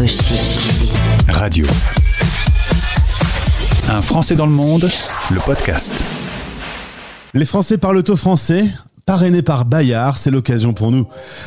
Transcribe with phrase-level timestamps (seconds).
[0.00, 0.88] aussi.
[1.28, 1.66] Radio.
[3.88, 4.88] Un Français dans le monde,
[5.30, 6.04] le podcast.
[7.34, 8.64] Les Français parlent au français
[9.06, 10.18] parrainé par Bayard.
[10.18, 11.06] C'est l'occasion pour nous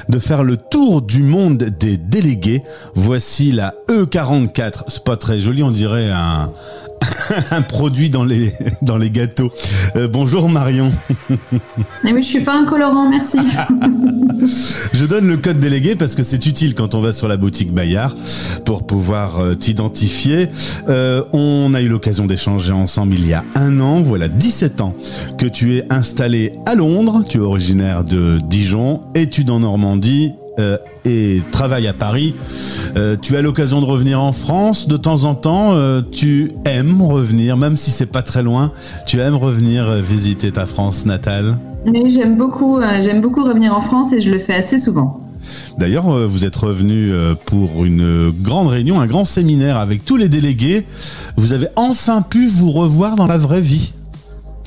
[0.10, 2.64] de faire le tour du monde des délégués.
[2.96, 4.84] Voici la E44.
[4.88, 6.52] C'est pas très joli, on dirait un,
[7.52, 8.52] un produit dans les,
[8.82, 9.52] dans les gâteaux.
[9.96, 10.92] Euh, bonjour Marion.
[12.04, 13.38] Mais oui, je suis pas un colorant, merci.
[14.94, 17.72] je donne le code délégué parce que c'est utile quand on va sur la boutique
[17.72, 18.16] Bayard
[18.66, 20.48] pour pouvoir euh, t'identifier.
[20.90, 24.96] Euh, on a eu l'occasion d'échanger ensemble il y a un an, voilà 17 ans
[25.38, 30.78] que tu es installé à Londres, tu es originaire de Dijon, études en Normandie, euh,
[31.06, 32.36] et travaille à Paris.
[32.98, 35.70] Euh, tu as l'occasion de revenir en France de temps en temps.
[35.72, 38.72] Euh, tu aimes revenir, même si c'est pas très loin.
[39.06, 41.58] Tu aimes revenir visiter ta France natale.
[41.86, 42.80] Oui, j'aime beaucoup.
[43.02, 45.22] j'aime beaucoup revenir en France et je le fais assez souvent.
[45.80, 47.12] D'ailleurs, vous êtes revenu
[47.48, 50.86] pour une grande réunion, un grand séminaire avec tous les délégués.
[51.38, 53.94] Vous avez enfin pu vous revoir dans la vraie vie.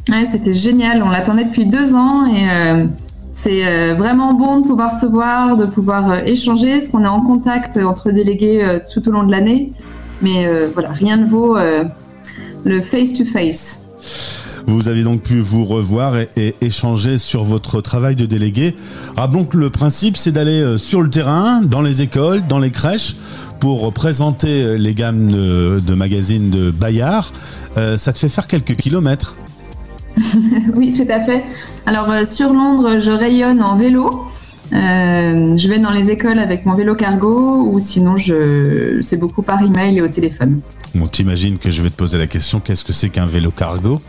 [0.09, 1.03] Ouais, c'était génial.
[1.05, 2.49] On l'attendait depuis deux ans et
[3.35, 7.09] c'est euh, vraiment bon de pouvoir se voir, de pouvoir euh, échanger, parce qu'on est
[7.09, 9.73] en contact entre délégués euh, tout au long de l'année?
[10.23, 11.59] Mais voilà, rien ne vaut
[12.65, 13.85] le face-to-face.
[14.67, 18.75] Vous avez donc pu vous revoir et, échanger sur votre travail de délégué.
[19.17, 23.17] Rappelons que le principe, c'est d'aller sur le terrain, dans les écoles, dans les crèches,
[23.61, 27.31] pour présenter les gammes de, magazines de Bayard.
[27.75, 29.37] ça te fait faire quelques kilomètres.
[30.75, 31.45] oui, tout à fait.
[31.87, 34.25] Alors euh, sur Londres, je rayonne en vélo.
[34.73, 39.43] Euh, je vais dans les écoles avec mon vélo cargo ou sinon je c'est beaucoup
[39.43, 40.61] par email et au téléphone.
[40.95, 44.01] Bon, t'imagines que je vais te poser la question qu'est-ce que c'est qu'un vélo cargo?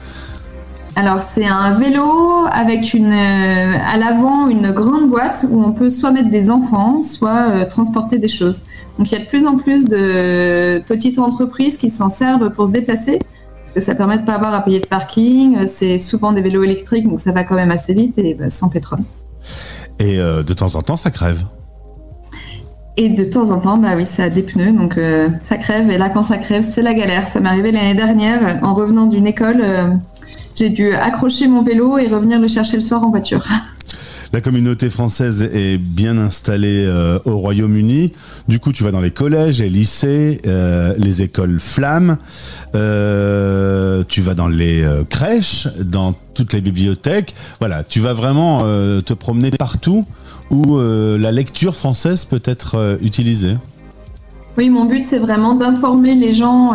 [0.96, 5.90] Alors c'est un vélo avec une euh, à l'avant une grande boîte où on peut
[5.90, 8.64] soit mettre des enfants, soit transporter des choses.
[8.98, 12.68] Donc il y a de plus en plus de petites entreprises qui s'en servent pour
[12.68, 13.20] se déplacer
[13.82, 15.68] ça permet de pas avoir à payer de parking.
[15.68, 18.70] C'est souvent des vélos électriques, donc ça va quand même assez vite et bah, sans
[18.70, 19.00] pétrole.
[20.00, 21.44] Et euh, de temps en temps, ça crève.
[22.98, 25.90] Et de temps en temps, bah oui, ça a des pneus, donc euh, ça crève.
[25.90, 27.28] Et là, quand ça crève, c'est la galère.
[27.28, 29.88] Ça m'est arrivé l'année dernière, en revenant d'une école, euh,
[30.56, 33.46] j'ai dû accrocher mon vélo et revenir le chercher le soir en voiture.
[34.36, 38.12] La communauté française est bien installée euh, au Royaume-Uni.
[38.50, 42.18] Du coup, tu vas dans les collèges, les lycées, euh, les écoles flammes.
[42.76, 47.34] Euh, tu vas dans les crèches, dans toutes les bibliothèques.
[47.62, 50.04] Voilà, tu vas vraiment te promener partout
[50.52, 53.56] où la lecture française peut être utilisée.
[54.58, 56.74] Oui, mon but, c'est vraiment d'informer les gens,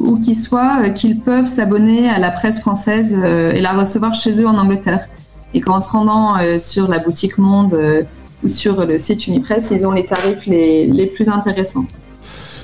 [0.00, 4.46] où qu'ils soient, qu'ils peuvent s'abonner à la presse française et la recevoir chez eux
[4.46, 5.06] en Angleterre.
[5.56, 8.02] Et qu'en se rendant euh, sur la boutique Monde euh,
[8.44, 11.86] ou sur le site Unipresse, ils ont les tarifs les, plus intéressants.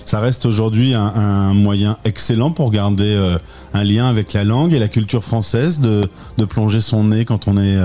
[0.04, 3.38] Ça reste aujourd'hui un, moyen excellent pour garder euh,
[3.72, 6.06] un lien avec la langue et la culture française, de,
[6.44, 7.78] plonger son nez quand on est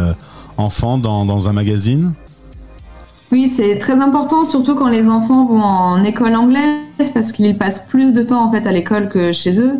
[0.58, 2.12] enfant dans, un magazine?
[3.32, 7.88] Oui, c'est très important, surtout quand les enfants vont en école anglaise, parce qu'ils passent
[7.88, 9.76] plus de temps en fait à l'école que chez eux.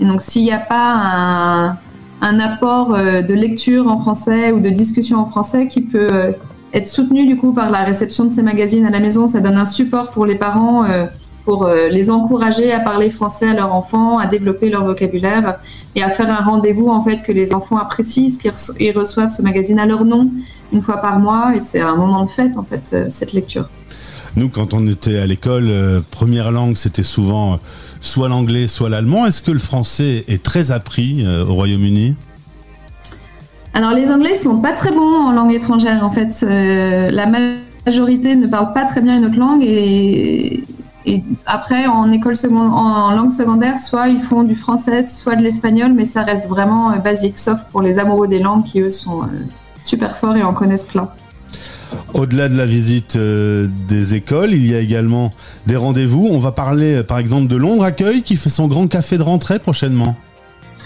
[0.00, 1.78] Et donc s'il n'y a pas un,
[2.22, 6.30] un apport euh, de lecture en français ou de discussion en français qui peut euh,
[6.72, 9.26] être soutenu du coup par la réception de ces magazines à la maison.
[9.26, 11.04] Ça donne un support pour les parents euh,
[11.44, 15.58] pour les encourager à parler français à leurs enfants, à développer leur vocabulaire
[15.96, 19.80] et à faire un rendez-vous en fait que les enfants apprécient, qu'ils reçoivent ce magazine
[19.80, 20.30] à leur nom
[20.72, 23.68] une fois par mois et c'est un moment de fête en fait cette lecture.
[24.36, 25.70] Nous, quand on était à l'école,
[26.10, 27.60] première langue, c'était souvent
[28.02, 29.24] soit l'anglais, soit l'allemand.
[29.24, 32.16] Est-ce que le français est très appris euh, au Royaume-Uni?
[33.74, 36.04] Alors les Anglais sont pas très bons en langue étrangère.
[36.04, 37.26] En fait, euh, la
[37.86, 40.64] majorité ne parle pas très bien une autre langue et,
[41.46, 45.92] après en école secondaire, en langue secondaire, soit ils font du français, soit de l'espagnol,
[45.94, 49.22] mais ça reste vraiment euh, basique, sauf pour les amoureux des langues qui eux sont
[49.82, 51.08] super forts et en connaissent plein.
[52.14, 55.32] Au-delà de la visite euh, des écoles, il y a également
[55.66, 56.28] des rendez-vous.
[56.30, 59.22] On va parler euh, par exemple de Londres Accueil qui fait son grand café de
[59.22, 60.14] rentrée prochainement.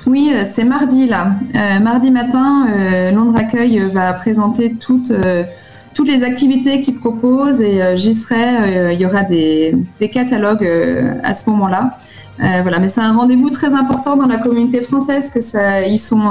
[0.07, 1.33] Oui, euh, c'est mardi là.
[1.81, 2.69] mardi matin,
[3.13, 5.13] Londres Accueil va présenter toutes,
[5.95, 8.93] toutes les activités qu'il propose et j'y serai.
[8.95, 10.69] il y aura des, des catalogues
[11.25, 11.99] à ce moment-là.
[12.39, 16.31] voilà, mais c'est un rendez-vous très important dans la communauté française que ça, ils sont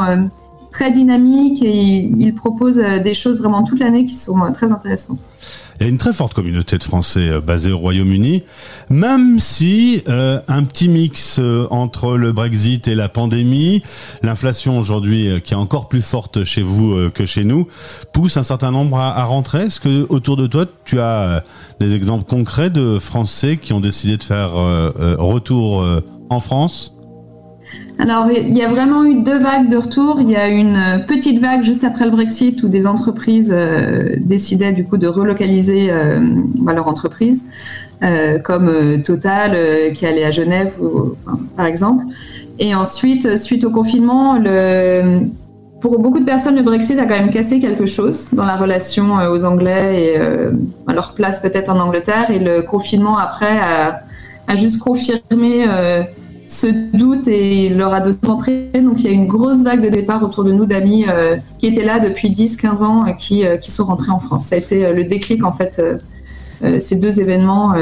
[0.76, 5.20] très dynamique et il propose des choses vraiment toute l'année qui sont très intéressantes.
[5.80, 8.44] Il y a une très forte communauté de Français euh, basée au Royaume-Uni,
[8.90, 13.84] même si euh, un petit mix euh, entre le Brexit et la pandémie,
[14.22, 17.68] l'inflation aujourd'hui qui est encore plus forte chez vous que chez nous,
[18.12, 19.64] pousse un certain nombre à rentrer.
[19.64, 21.44] Est-ce que autour de toi, tu as
[21.80, 25.86] des exemples concrets de Français qui ont décidé de faire retour
[26.30, 26.95] en France?
[27.98, 30.18] Alors, il y a vraiment eu deux vagues de retour.
[30.20, 34.74] Il y a une petite vague juste après le Brexit où des entreprises euh, décidaient
[34.74, 36.20] du coup de relocaliser euh,
[36.60, 37.46] bah, leur entreprise,
[38.04, 38.70] euh, comme
[39.04, 40.74] Total qui allait à Genève,
[41.56, 42.04] par exemple.
[42.60, 44.42] Et ensuite, suite au confinement,
[45.82, 49.16] pour beaucoup de personnes, le Brexit a quand même cassé quelque chose dans la relation
[49.32, 50.18] aux Anglais et
[50.88, 52.30] à leur place peut-être en Angleterre.
[52.30, 53.58] Et le confinement après
[54.48, 55.66] a juste confirmé
[56.48, 58.70] ce doute et leur a donné entrée.
[58.74, 61.68] Donc il y a une grosse vague de départ autour de nous d'amis euh, qui
[61.68, 64.48] étaient là depuis 10-15 ans, euh, qui, euh, qui sont rentrés en France.
[64.48, 65.82] Ça a été le déclic en fait,
[66.80, 67.74] ces deux événements.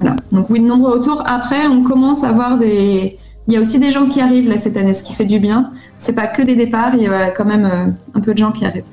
[0.00, 0.16] voilà.
[0.32, 1.22] Donc oui, de nombreux retours.
[1.26, 3.18] Après, on commence à voir des...
[3.46, 5.38] Il y a aussi des gens qui arrivent là cette année, ce qui fait du
[5.38, 5.70] bien.
[5.98, 8.66] C'est pas que des départs, il y a quand même un peu de gens qui
[8.66, 8.84] arrivent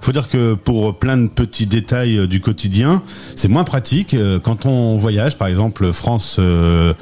[0.00, 3.02] faut dire que pour plein de petits détails euh, du quotidien,
[3.36, 4.14] c'est moins pratique.
[4.14, 6.94] Euh, quand on voyage, par exemple France, euh,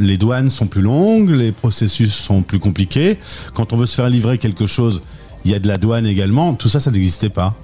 [0.00, 3.18] les douanes sont plus longues, les processus sont plus compliqués.
[3.54, 5.02] Quand on veut se faire livrer quelque chose,
[5.44, 6.54] il y a de la douane également.
[6.54, 7.54] Tout ça, ça n'existait pas.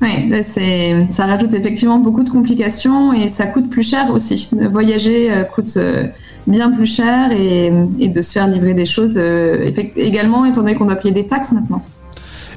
[0.00, 0.32] Oui,
[1.10, 4.50] ça rajoute effectivement beaucoup de complications et ça coûte plus cher aussi.
[4.70, 5.78] Voyager coûte
[6.48, 7.70] bien plus cher et,
[8.08, 9.20] de se faire livrer des choses
[9.96, 11.82] également, étant donné qu'on doit payer des taxes maintenant.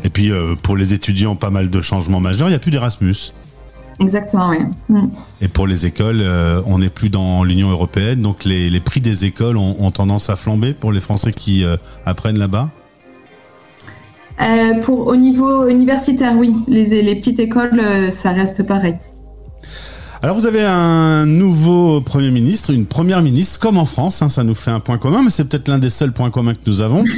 [0.05, 2.47] Et puis euh, pour les étudiants, pas mal de changements majeurs.
[2.47, 3.33] Il n'y a plus d'Erasmus.
[3.99, 4.59] Exactement, oui.
[4.87, 5.07] Mm.
[5.41, 9.01] Et pour les écoles, euh, on n'est plus dans l'Union européenne, donc les, les, prix
[9.01, 12.69] des écoles ont, tendance à flamber pour les Français qui euh, apprennent là-bas.
[14.83, 16.53] pour au niveau universitaire, oui.
[16.67, 17.81] Les, les petites écoles,
[18.11, 18.95] ça reste pareil.
[20.25, 24.43] Alors vous avez un nouveau Premier ministre, une Première ministre, comme en France, hein, ça
[24.43, 26.81] nous fait un point commun, mais c'est peut-être l'un des seuls points communs que nous
[26.81, 27.03] avons.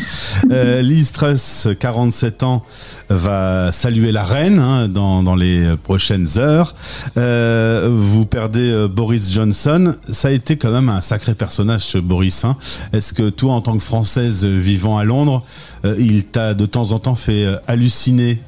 [0.51, 2.61] Euh, Liz Truss, 47 ans,
[3.09, 6.75] va saluer la reine hein, dans, dans, les prochaines heures.
[7.17, 11.97] Euh, vous perdez euh, Boris Johnson, ça a été quand même un sacré personnage ce
[11.97, 12.45] Boris.
[12.45, 12.55] Hein.
[12.93, 15.43] Est-ce que toi, en tant que Française vivant à Londres,
[15.85, 18.39] euh, il t'a de temps en temps fait euh, halluciner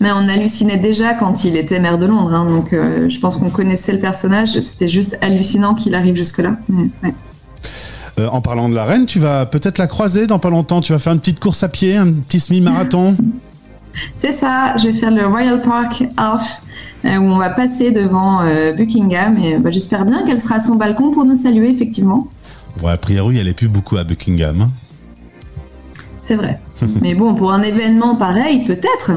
[0.00, 2.34] mais on hallucinait déjà quand il était maire de Londres.
[2.34, 4.60] Hein, donc euh, je pense qu'on connaissait le personnage.
[4.60, 6.56] C'était juste hallucinant qu'il arrive jusque-là.
[8.18, 10.80] Euh, en parlant de la reine, tu vas peut-être la croiser dans pas longtemps.
[10.80, 13.16] Tu vas faire une petite course à pied, un petit semi-marathon.
[14.18, 14.76] C'est ça.
[14.78, 16.62] Je vais faire le Royal Park Half
[17.04, 18.42] euh, où on va passer devant
[18.76, 19.38] Buckingham.
[19.38, 22.28] Et bah, j'espère bien qu'elle sera à son balcon pour nous saluer, effectivement.
[22.82, 24.62] Ouais, a priori, elle est plus beaucoup à Buckingham.
[24.62, 24.70] Hein.
[26.22, 26.58] C'est vrai.
[27.02, 29.12] Mais bon, pour un événement pareil, peut-être.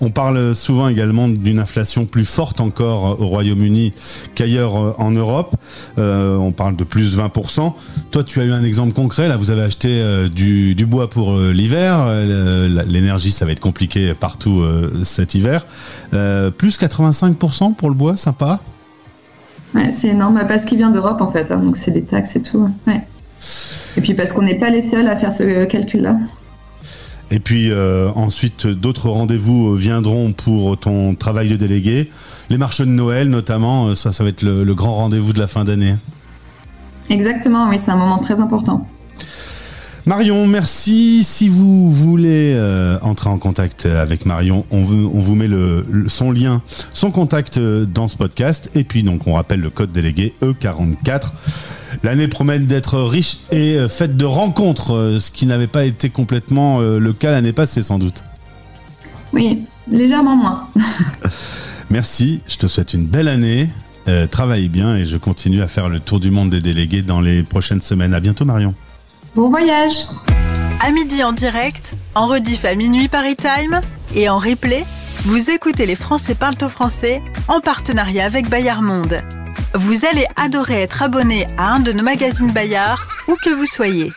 [0.00, 3.92] On parle souvent également d'une inflation plus forte encore au Royaume-Uni
[4.34, 5.56] qu'ailleurs euh, en Europe.
[5.98, 7.72] Euh, on parle de plus 20%.
[8.10, 9.26] Toi, tu as eu un exemple concret.
[9.26, 12.06] Là, vous avez acheté euh, du, bois pour l'hiver.
[12.86, 14.64] L'énergie, ça va être compliqué partout
[15.04, 15.66] cet hiver.
[16.10, 18.60] plus 85% pour le bois, sympa.
[19.74, 21.50] Ouais, c'est énorme parce qu'il vient d'Europe en fait.
[21.50, 21.58] Hein.
[21.58, 22.70] donc c'est des taxes et tout.
[23.96, 26.16] Et puis parce qu'on n'est pas les seuls à faire ce calcul-là.
[27.30, 32.10] Et puis euh, ensuite, d'autres rendez-vous viendront pour ton travail de délégué.
[32.48, 35.46] Les marches de Noël, notamment, euh, ça, ça va être le grand rendez-vous de la
[35.46, 35.94] fin d'année.
[37.10, 38.86] Exactement, oui, c'est un moment très important.
[40.08, 41.22] Marion, merci.
[41.22, 46.32] Si vous voulez euh, entrer en contact avec Marion, on, on vous met le, son
[46.32, 46.62] lien,
[46.94, 48.70] son contact euh, dans ce podcast.
[48.74, 51.32] Et puis donc on rappelle le code délégué E44.
[52.04, 56.80] L'année promet d'être riche et euh, faite de rencontres, ce qui n'avait pas été complètement
[56.80, 58.24] le cas l'année passée sans doute.
[59.34, 60.68] Oui, légèrement moins.
[61.90, 63.68] merci, je te souhaite une belle année.
[64.30, 67.42] travaille bien et je continue à faire le tour du monde des délégués dans les
[67.42, 68.14] prochaines semaines.
[68.14, 68.74] À bientôt Marion.
[69.34, 70.06] Bon voyage
[70.80, 73.80] À midi en direct, en rediff à minuit Paris Time
[74.14, 74.84] et en replay,
[75.24, 79.22] vous écoutez les Français parlent au français en partenariat avec Bayard Monde.
[79.74, 84.12] Vous allez adorer être abonné à un de nos magazines Bayard, où que vous soyez.